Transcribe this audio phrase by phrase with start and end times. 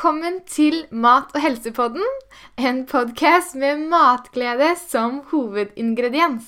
[0.00, 2.06] Velkommen til Mat- og helsepodden,
[2.56, 6.46] en podkast med matglede som hovedingrediens.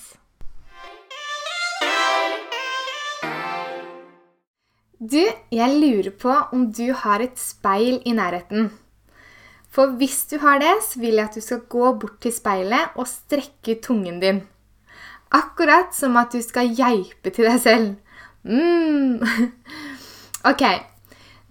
[4.96, 5.20] Du,
[5.52, 8.70] jeg lurer på om du har et speil i nærheten.
[9.68, 12.96] For hvis du har det, så vil jeg at du skal gå bort til speilet
[12.96, 14.40] og strekke tungen din.
[15.28, 17.92] Akkurat som at du skal geipe til deg selv.
[18.48, 19.20] Mm.
[20.42, 20.64] Ok,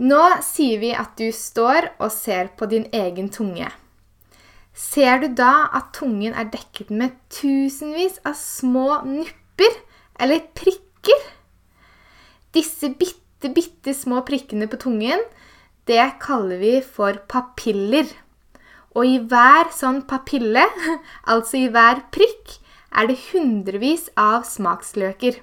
[0.01, 3.67] nå sier vi at du står og ser på din egen tunge.
[4.73, 9.75] Ser du da at tungen er dekket med tusenvis av små nupper
[10.21, 11.27] eller prikker?
[12.55, 15.21] Disse bitte, bitte små prikkene på tungen,
[15.85, 18.07] det kaller vi for papiller.
[18.95, 20.65] Og i hver sånn papille,
[21.31, 22.57] altså i hver prikk,
[22.91, 25.37] er det hundrevis av smaksløker.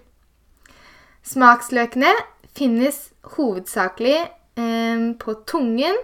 [1.24, 2.10] Smaksløkene
[2.56, 4.18] finnes hovedsakelig
[5.20, 5.96] på tungen,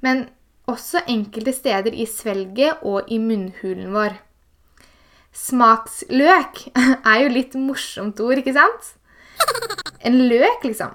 [0.00, 0.26] men
[0.70, 4.16] også enkelte steder i svelget og i munnhulen vår.
[5.34, 6.60] Smaksløk
[7.10, 8.94] er jo litt morsomt ord, ikke sant?
[10.04, 10.94] En løk, liksom.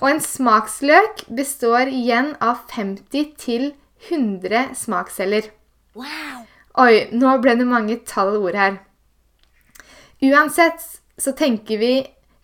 [0.00, 3.70] Og en smaksløk består igjen av 50 til
[4.08, 5.50] 100 smaksceller.
[5.94, 6.42] Wow.
[6.82, 8.80] Oi, nå ble det mange tall ord her.
[10.24, 10.82] Uansett
[11.20, 11.92] så tenker vi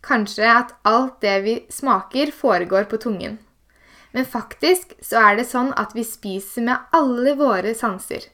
[0.03, 3.39] kanskje at alt det vi smaker, foregår på tungen.
[4.13, 8.27] Men faktisk så er det sånn at vi spiser med alle våre sanser.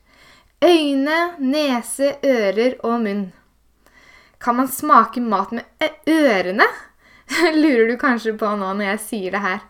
[0.65, 3.27] Øyne, nese, ører og munn.
[4.41, 5.65] Kan man smake mat med
[6.09, 6.69] ørene?
[7.61, 9.61] Lurer du kanskje på nå når jeg sier det her.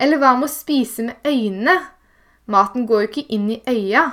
[0.00, 1.76] Eller hva med å spise med øynene?
[2.50, 4.06] Maten går jo ikke inn i øya.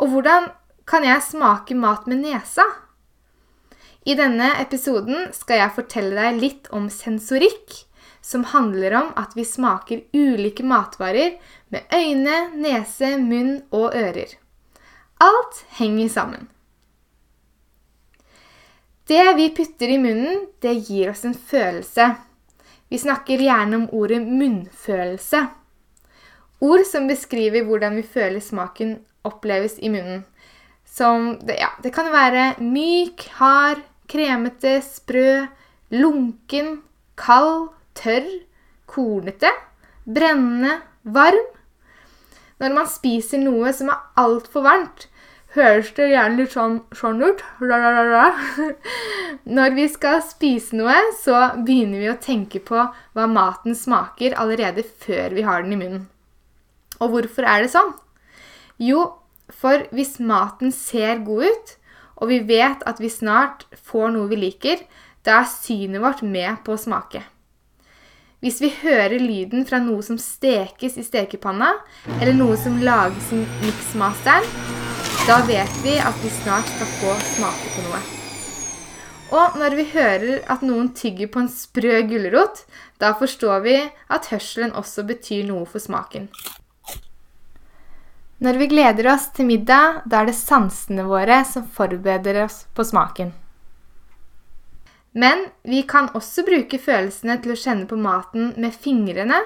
[0.00, 0.50] Og hvordan
[0.88, 2.64] kan jeg smake mat med nesa?
[4.04, 7.84] I denne episoden skal jeg fortelle deg litt om sensorikk,
[8.20, 11.38] som handler om at vi smaker ulike matvarer
[11.72, 14.36] med øyne, nese, munn og ører.
[15.24, 16.48] Alt henger sammen.
[19.08, 22.14] Det vi putter i munnen, det gir oss en følelse.
[22.88, 25.42] Vi snakker gjerne om ordet munnfølelse.
[26.64, 30.24] Ord som beskriver hvordan vi føler smaken oppleves i munnen.
[30.88, 35.46] Som det, ja, det kan være myk, hard, kremete, sprø,
[35.94, 36.78] lunken,
[37.16, 38.28] kald, tørr,
[38.90, 39.50] kornete,
[40.04, 41.50] brennende, varm.
[42.62, 45.08] Når man spiser noe som er altfor varmt,
[45.54, 47.42] høres det gjerne litt sånn, sånn ut.
[49.58, 54.86] Når vi skal spise noe, så begynner vi å tenke på hva maten smaker allerede
[54.86, 56.08] før vi har den i munnen.
[57.02, 57.92] Og hvorfor er det sånn?
[58.82, 59.06] Jo,
[59.52, 61.74] for hvis maten ser god ut,
[62.16, 64.82] og vi vet at vi snart får noe vi liker,
[65.24, 67.22] da er synet vårt med på å smake.
[68.44, 71.70] Hvis vi hører lyden fra noe som stekes i stekepanna,
[72.18, 74.44] eller noe som lages i miksmasteren,
[75.24, 78.02] da vet vi at vi snart skal få smake på noe.
[79.32, 82.66] Og når vi hører at noen tygger på en sprø gulrot,
[83.00, 83.78] da forstår vi
[84.12, 86.28] at hørselen også betyr noe for smaken.
[88.42, 92.86] Når vi gleder oss til middag, da er det sansene våre som forbereder oss på
[92.86, 93.30] smaken.
[95.14, 99.38] Men vi kan også bruke følelsene til å kjenne på maten med fingrene,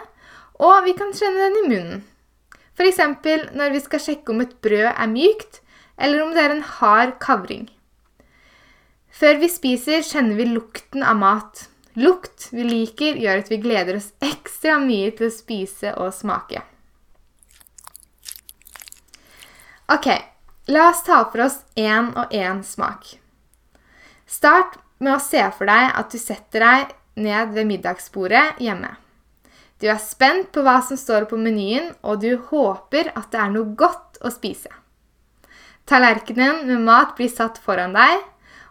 [0.56, 2.06] og vi kan kjenne den i munnen.
[2.78, 3.02] F.eks.
[3.58, 5.60] når vi skal sjekke om et brød er mykt,
[5.98, 7.68] eller om det er en hard kavring.
[9.12, 11.66] Før vi spiser, kjenner vi lukten av mat.
[11.98, 16.62] Lukt vi liker, gjør at vi gleder oss ekstra mye til å spise og smake.
[19.88, 20.06] Ok,
[20.66, 23.14] la oss ta for oss én og én smak.
[24.28, 26.92] Start med å se for deg at du setter deg
[27.24, 28.90] ned ved middagsbordet hjemme.
[29.80, 33.56] Du er spent på hva som står på menyen, og du håper at det er
[33.56, 34.68] noe godt å spise.
[35.88, 38.20] Tallerkenen med mat blir satt foran deg,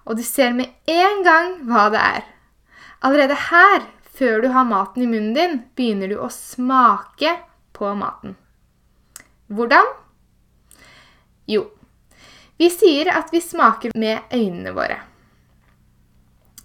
[0.06, 2.26] og du ser med en gang hva det er.
[3.02, 7.40] Allerede her, før du har maten i munnen din, begynner du å smake
[7.74, 8.38] på maten.
[9.50, 9.98] Hvordan?
[11.48, 11.64] Jo,
[12.58, 14.98] vi sier at vi smaker med øynene våre.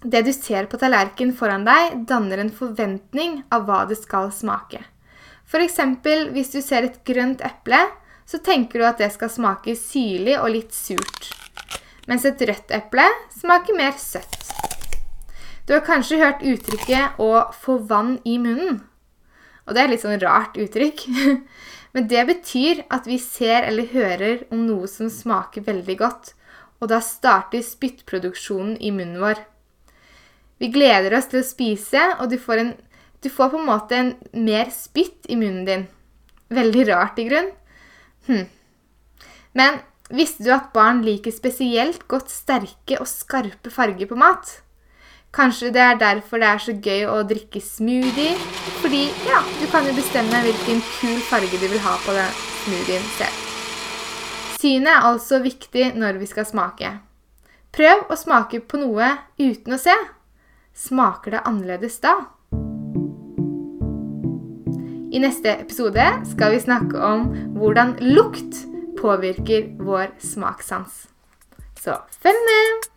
[0.03, 4.81] Det du ser på tallerkenen foran deg, danner en forventning av hva det skal smake.
[5.47, 5.79] F.eks.
[6.33, 7.79] hvis du ser et grønt eple,
[8.25, 11.31] så tenker du at det skal smake syrlig og litt surt.
[12.07, 13.05] Mens et rødt eple
[13.37, 14.39] smaker mer søtt.
[15.63, 18.81] Du har kanskje hørt uttrykket 'å få vann i munnen'.
[19.67, 21.07] Og det er litt sånn rart uttrykk.
[21.93, 26.33] Men det betyr at vi ser eller hører om noe som smaker veldig godt,
[26.81, 29.43] og da starter spyttproduksjonen i munnen vår.
[30.57, 32.73] Vi gleder oss til å spise, og du får, en,
[33.21, 35.85] du får på en måte en mer spytt i munnen din.
[36.53, 37.49] Veldig rart, i grunn.
[38.27, 38.45] Hm.
[39.53, 39.79] Men
[40.13, 44.59] visste du at barn liker spesielt godt sterke og skarpe farger på mat?
[45.33, 48.35] Kanskje det er derfor det er så gøy å drikke smoothie?
[48.83, 53.07] Fordi ja, du kan jo bestemme hvilken kul farge du vil ha på den smoothien
[53.15, 53.39] selv.
[54.61, 56.93] Synet er altså viktig når vi skal smake.
[57.73, 59.09] Prøv å smake på noe
[59.41, 59.97] uten å se.
[60.77, 62.13] Smaker det annerledes da?
[65.13, 67.27] I neste episode skal vi snakke om
[67.57, 68.67] hvordan lukt
[69.01, 71.07] påvirker vår smakssans.
[71.81, 72.92] Så følg med!